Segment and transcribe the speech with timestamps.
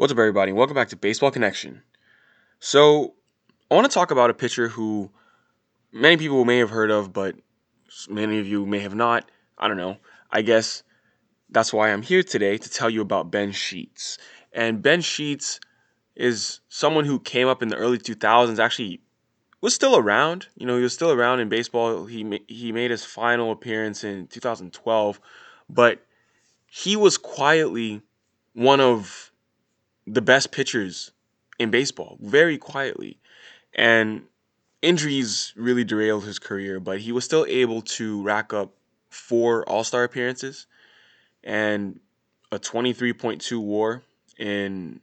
[0.00, 0.50] What's up, everybody?
[0.52, 1.82] Welcome back to Baseball Connection.
[2.58, 3.16] So,
[3.70, 5.10] I want to talk about a pitcher who
[5.92, 7.36] many people may have heard of, but
[8.08, 9.30] many of you may have not.
[9.58, 9.98] I don't know.
[10.30, 10.84] I guess
[11.50, 14.16] that's why I'm here today to tell you about Ben Sheets.
[14.54, 15.60] And Ben Sheets
[16.16, 19.02] is someone who came up in the early 2000s, actually
[19.60, 20.46] was still around.
[20.56, 22.06] You know, he was still around in baseball.
[22.06, 25.20] He he made his final appearance in 2012,
[25.68, 26.00] but
[26.70, 28.00] he was quietly
[28.54, 29.29] one of
[30.12, 31.12] the best pitchers
[31.58, 33.18] in baseball very quietly.
[33.74, 34.22] And
[34.82, 38.72] injuries really derailed his career, but he was still able to rack up
[39.08, 40.66] four All Star appearances
[41.44, 42.00] and
[42.50, 44.02] a 23.2 WAR
[44.36, 45.00] in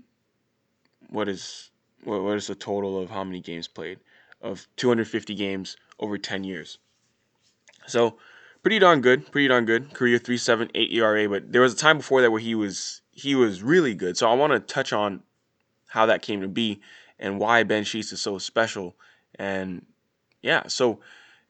[1.09, 1.69] what is
[2.03, 3.99] what, what is the total of how many games played
[4.41, 6.77] of 250 games over 10 years.
[7.87, 8.17] So
[8.61, 9.93] pretty darn good, pretty darn good.
[9.93, 13.63] Career 3.78 ERA, but there was a time before that where he was he was
[13.63, 14.15] really good.
[14.15, 15.23] So I want to touch on
[15.87, 16.79] how that came to be
[17.17, 18.95] and why Ben Sheets is so special.
[19.35, 19.85] And
[20.43, 20.99] yeah, so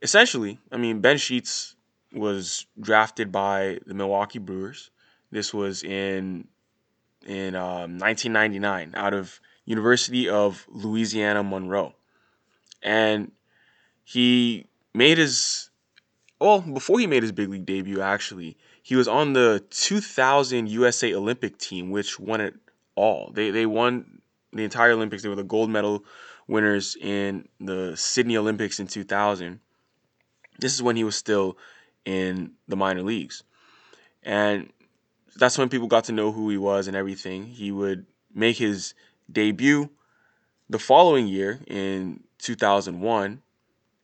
[0.02, 1.76] essentially, I mean, Ben Sheets
[2.14, 4.92] was drafted by the Milwaukee Brewers.
[5.30, 6.48] This was in
[7.26, 11.94] in um, 1999 out of University of Louisiana Monroe,
[12.82, 13.34] and
[14.06, 15.70] he made his
[16.40, 18.00] well before he made his big league debut.
[18.00, 18.56] Actually,
[18.88, 22.54] he was on the 2000 USA Olympic team, which won it
[22.96, 23.32] all.
[23.34, 24.22] They they won
[24.54, 25.24] the entire Olympics.
[25.24, 26.06] They were the gold medal
[26.48, 29.60] winners in the Sydney Olympics in 2000.
[30.60, 31.58] This is when he was still
[32.06, 33.44] in the minor leagues.
[34.24, 34.72] And
[35.36, 37.44] that's when people got to know who he was and everything.
[37.44, 38.94] He would make his
[39.30, 39.90] debut
[40.70, 43.42] the following year in 2001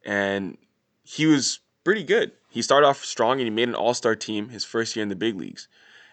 [0.03, 0.57] and
[1.03, 2.33] he was pretty good.
[2.53, 5.09] He started off strong and he made an all star team his first year in
[5.09, 5.67] the big leagues.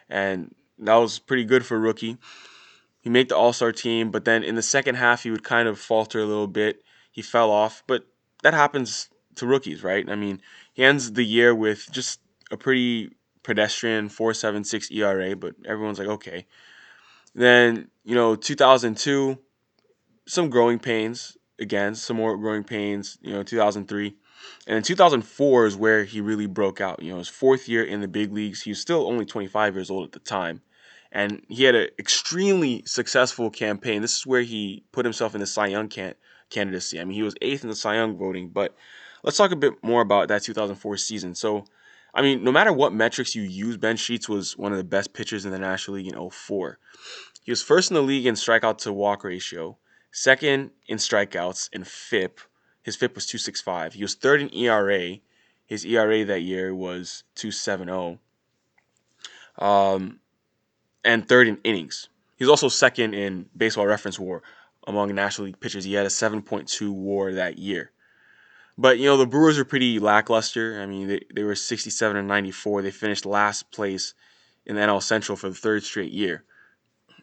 [0.08, 2.16] And that was pretty good for a rookie.
[3.02, 5.68] He made the all star team, but then in the second half, he would kind
[5.68, 6.82] of falter a little bit.
[7.12, 8.06] He fell off, but
[8.42, 10.08] that happens to rookies, right?
[10.08, 10.40] I mean,
[10.72, 13.10] he ends the year with just a pretty
[13.42, 16.46] pedestrian 4.76 ERA, but everyone's like, okay.
[17.34, 19.38] Then, you know, 2002,
[20.26, 24.14] some growing pains again, some more growing pains, you know, 2003.
[24.66, 27.02] And in 2004 is where he really broke out.
[27.02, 28.62] You know, his fourth year in the big leagues.
[28.62, 30.62] He was still only 25 years old at the time.
[31.12, 34.00] And he had an extremely successful campaign.
[34.00, 36.14] This is where he put himself in the Cy Young can-
[36.50, 37.00] candidacy.
[37.00, 38.48] I mean, he was eighth in the Cy Young voting.
[38.48, 38.74] But
[39.22, 41.34] let's talk a bit more about that 2004 season.
[41.34, 41.64] So,
[42.14, 45.12] I mean, no matter what metrics you use, Ben Sheets was one of the best
[45.12, 46.78] pitchers in the National League in 04.
[47.42, 49.78] He was first in the league in strikeout to walk ratio,
[50.10, 52.40] second in strikeouts and FIP,
[52.82, 53.94] his FIP was 265.
[53.94, 55.18] He was third in ERA.
[55.66, 58.18] His ERA that year was 270.
[59.58, 60.20] Um,
[61.04, 62.08] and third in innings.
[62.36, 64.42] He's also second in baseball reference war
[64.86, 65.84] among National League pitchers.
[65.84, 67.92] He had a 7.2 war that year.
[68.78, 70.80] But, you know, the Brewers were pretty lackluster.
[70.80, 72.80] I mean, they, they were 67 and 94.
[72.80, 74.14] They finished last place
[74.64, 76.44] in the NL Central for the third straight year.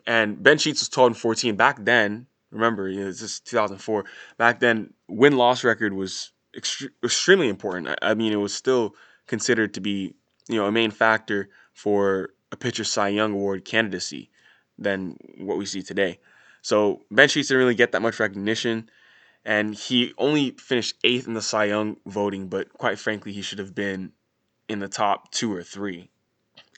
[0.05, 1.55] And Ben Sheets was 12 and 14.
[1.55, 4.05] Back then, remember, you know, it's just 2004.
[4.37, 7.89] Back then, win loss record was ext- extremely important.
[7.89, 8.95] I, I, mean, it was still
[9.27, 10.13] considered to be
[10.47, 14.29] you know a main factor for a pitcher Cy Young Award candidacy
[14.77, 16.19] than what we see today.
[16.61, 18.89] So Ben Sheets didn't really get that much recognition,
[19.45, 22.47] and he only finished eighth in the Cy Young voting.
[22.47, 24.13] But quite frankly, he should have been
[24.67, 26.09] in the top two or three,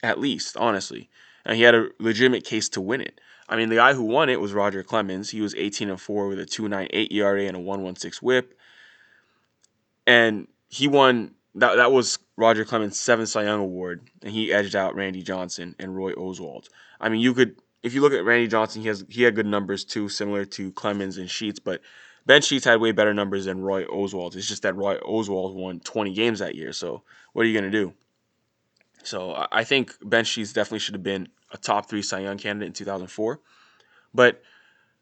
[0.04, 1.10] at least, honestly.
[1.46, 3.20] And he had a legitimate case to win it.
[3.50, 5.32] I mean, the guy who won it was Roger Clemens.
[5.32, 8.58] He was 18 and 4 with a 2.98 ERA and a 1.16 WHIP.
[10.06, 14.76] And he won that that was Roger Clemens' seventh Cy Young Award, and he edged
[14.76, 16.68] out Randy Johnson and Roy Oswalt.
[17.02, 19.46] I mean, you could if you look at Randy Johnson, he has he had good
[19.46, 21.82] numbers too, similar to Clemens and Sheets, but
[22.26, 24.36] Ben Sheets had way better numbers than Roy Oswalt.
[24.36, 26.74] It's just that Roy Oswalt won 20 games that year.
[26.74, 27.94] So what are you gonna do?
[29.04, 32.68] So I think Ben Sheets definitely should have been a top three Cy Young candidate
[32.68, 33.40] in 2004.
[34.14, 34.42] But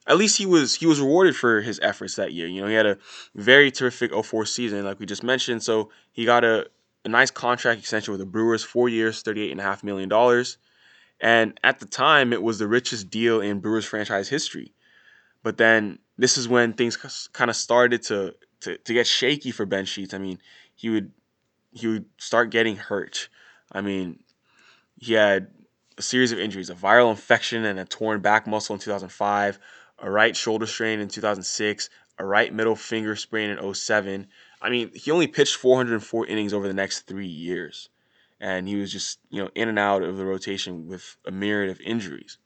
[0.06, 2.48] at least he was he was rewarded for his efforts that year.
[2.48, 2.98] You know, he had a
[3.36, 5.64] very terrific 04 season, like we just mentioned.
[5.64, 6.68] So he got a,
[7.04, 10.46] a nice contract extension with the Brewers, four years, $38.5 million.
[11.20, 14.74] And at the time, it was the richest deal in Brewers franchise history.
[15.44, 16.98] But then this is when things
[17.34, 20.14] kind of started to, to, to get shaky for Ben Sheets.
[20.14, 20.40] I mean,
[20.76, 21.12] he would
[21.72, 23.30] he would start getting hurt.
[23.72, 24.20] I mean,
[25.00, 25.48] he had
[25.98, 29.60] a series of injuries, a viral infection and a torn back muscle in 2005,
[30.00, 34.28] a right shoulder strain in 2006, a right middle finger sprain in 07.
[34.62, 37.90] I mean, he only pitched 404 innings over the next three years.
[38.40, 41.72] And he was just, you know, in and out of the rotation with a myriad
[41.72, 42.38] of injuries.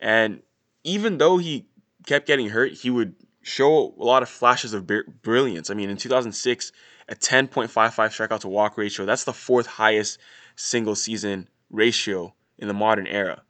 [0.00, 0.42] And
[0.84, 1.66] even though he
[2.06, 4.88] kept getting hurt, he would show a lot of flashes of
[5.22, 5.70] brilliance.
[5.70, 6.72] I mean, in 2006,
[7.12, 9.04] a 10.55 strikeout to walk ratio.
[9.04, 10.18] That's the fourth highest
[10.56, 13.42] single season ratio in the modern era.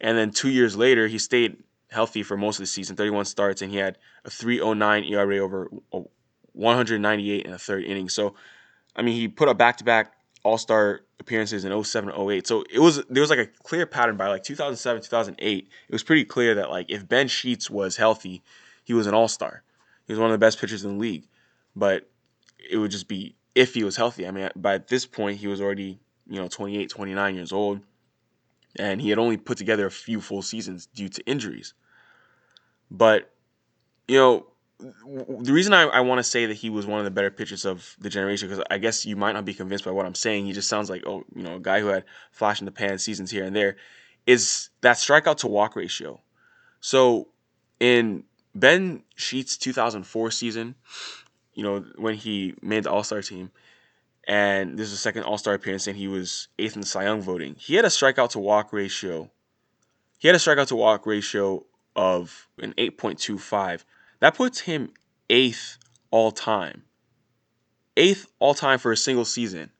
[0.00, 1.56] And then two years later, he stayed
[1.90, 5.68] healthy for most of the season, 31 starts, and he had a 3.09 ERA over
[6.52, 8.08] 198 in the third inning.
[8.08, 8.34] So,
[8.94, 10.12] I mean, he put up back-to-back
[10.44, 12.46] All-Star appearances in 07 08.
[12.46, 15.68] So it was there was like a clear pattern by like 2007 2008.
[15.88, 18.44] It was pretty clear that like if Ben Sheets was healthy,
[18.84, 19.64] he was an All-Star.
[20.06, 21.26] He was one of the best pitchers in the league.
[21.74, 22.08] But
[22.58, 24.26] it would just be if he was healthy.
[24.26, 27.80] I mean, by this point, he was already, you know, 28, 29 years old,
[28.76, 31.74] and he had only put together a few full seasons due to injuries.
[32.90, 33.30] But,
[34.06, 34.46] you know,
[34.78, 37.64] the reason I, I want to say that he was one of the better pitchers
[37.64, 40.46] of the generation, because I guess you might not be convinced by what I'm saying.
[40.46, 42.98] He just sounds like, oh, you know, a guy who had flash in the pan
[42.98, 43.76] seasons here and there,
[44.26, 46.20] is that strikeout to walk ratio.
[46.80, 47.28] So
[47.80, 48.24] in
[48.54, 50.76] Ben Sheets' 2004 season,
[51.58, 53.50] you know, when he made the All Star team,
[54.28, 57.02] and this is the second All Star appearance, and he was eighth in the Cy
[57.02, 57.56] Young voting.
[57.58, 59.28] He had a strikeout to walk ratio.
[60.18, 61.64] He had a strikeout to walk ratio
[61.96, 63.82] of an 8.25.
[64.20, 64.92] That puts him
[65.28, 65.78] eighth
[66.12, 66.84] all time.
[67.96, 69.70] Eighth all time for a single season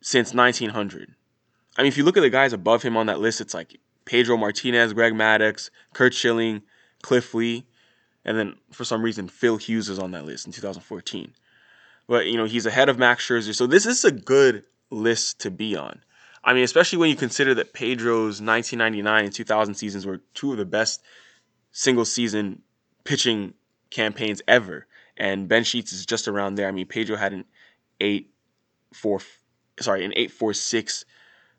[0.00, 1.16] since 1900.
[1.76, 3.80] I mean, if you look at the guys above him on that list, it's like
[4.04, 6.62] Pedro Martinez, Greg Maddux, Curt Schilling,
[7.02, 7.66] Cliff Lee.
[8.24, 11.32] And then for some reason, Phil Hughes is on that list in 2014.
[12.06, 13.54] But, you know, he's ahead of Max Scherzer.
[13.54, 16.00] So this is a good list to be on.
[16.44, 20.58] I mean, especially when you consider that Pedro's 1999 and 2000 seasons were two of
[20.58, 21.02] the best
[21.70, 22.62] single season
[23.04, 23.54] pitching
[23.90, 24.86] campaigns ever.
[25.16, 26.68] And Ben Sheets is just around there.
[26.68, 27.44] I mean, Pedro had an
[28.00, 28.28] 8
[28.92, 29.20] 4
[29.80, 31.04] sorry, an 846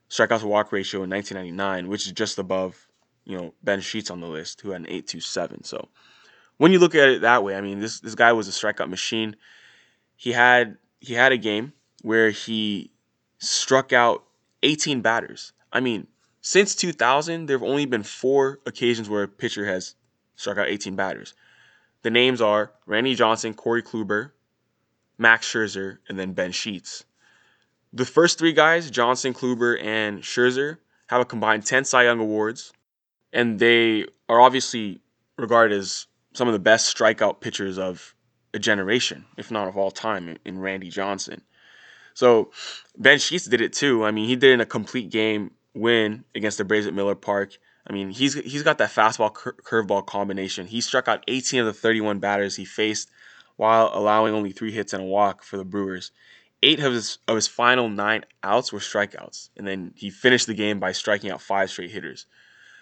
[0.10, 2.88] strikeout to walk ratio in 1999, which is just above,
[3.26, 5.64] you know, Ben Sheets on the list who had an 827.
[5.64, 5.90] So,
[6.58, 8.90] when you look at it that way, I mean, this this guy was a strikeout
[8.90, 9.36] machine.
[10.16, 12.92] He had he had a game where he
[13.40, 14.24] struck out
[14.64, 15.54] 18 batters.
[15.72, 16.08] I mean,
[16.42, 19.96] since 2000, there have only been four occasions where a pitcher has
[20.36, 21.34] struck out 18 batters.
[22.04, 24.32] The names are Randy Johnson, Corey Kluber,
[25.18, 27.06] Max Scherzer, and then Ben Sheets.
[27.94, 30.78] The first three guys, Johnson, Kluber, and Scherzer,
[31.08, 32.74] have a combined 10 Cy Young Awards,
[33.32, 35.00] and they are obviously
[35.38, 38.16] regarded as some of the best strikeout pitchers of
[38.54, 41.42] a generation, if not of all time, in Randy Johnson.
[42.14, 42.52] So
[42.98, 44.06] Ben Sheets did it too.
[44.06, 47.16] I mean, he did it in a complete game win against the Braves at Miller
[47.16, 47.58] Park.
[47.88, 50.68] I mean, he's he's got that fastball cur- curveball combination.
[50.68, 53.10] He struck out 18 of the 31 batters he faced
[53.56, 56.12] while allowing only three hits and a walk for the Brewers.
[56.62, 60.54] Eight of his of his final nine outs were strikeouts, and then he finished the
[60.54, 62.26] game by striking out five straight hitters.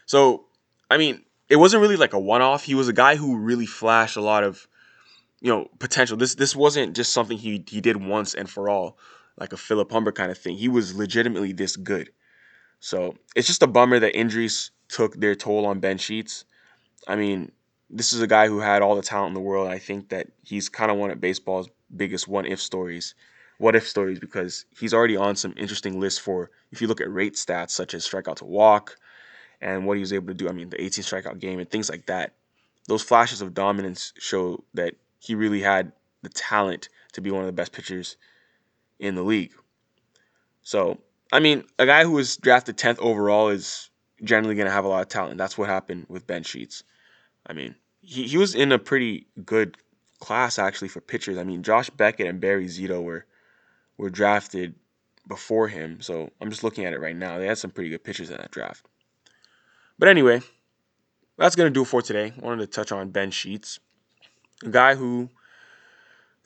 [0.06, 0.46] So,
[0.90, 2.64] I mean, it wasn't really like a one-off.
[2.64, 4.66] He was a guy who really flashed a lot of,
[5.42, 6.16] you know, potential.
[6.16, 8.98] This this wasn't just something he he did once and for all,
[9.38, 10.56] like a Philip Humber kind of thing.
[10.56, 12.10] He was legitimately this good.
[12.80, 16.46] So it's just a bummer that injuries took their toll on Ben Sheets.
[17.06, 17.52] I mean,
[17.90, 19.68] this is a guy who had all the talent in the world.
[19.68, 23.14] I think that he's kind of one of baseball's biggest one if stories.
[23.58, 27.12] What if stories because he's already on some interesting lists for if you look at
[27.12, 28.96] rate stats such as strikeout to walk,
[29.62, 30.50] and what he was able to do.
[30.50, 32.34] I mean, the 18 strikeout game and things like that.
[32.88, 35.92] Those flashes of dominance show that he really had
[36.24, 38.18] the talent to be one of the best pitchers
[39.00, 39.54] in the league.
[40.64, 41.00] So,
[41.32, 43.90] I mean, a guy who was drafted 10th overall is
[44.24, 45.38] generally going to have a lot of talent.
[45.38, 46.84] That's what happened with Ben Sheets.
[47.46, 49.78] I mean, he, he was in a pretty good
[50.20, 51.38] class actually for pitchers.
[51.38, 53.26] I mean, Josh Beckett and Barry Zito were
[53.98, 54.76] were drafted
[55.28, 56.02] before him.
[56.02, 57.38] So I'm just looking at it right now.
[57.38, 58.86] They had some pretty good pitchers in that draft.
[60.02, 60.42] But anyway,
[61.38, 62.34] that's going to do it for today.
[62.36, 63.80] I wanted to touch on Ben Sheets,
[64.66, 65.30] a guy who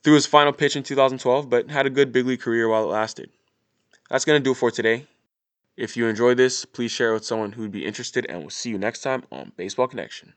[0.03, 2.87] threw his final pitch in 2012, but had a good big league career while it
[2.87, 3.29] lasted.
[4.09, 5.07] That's going to do it for today.
[5.77, 8.49] If you enjoyed this, please share it with someone who would be interested, and we'll
[8.49, 10.33] see you next time on Baseball Connection.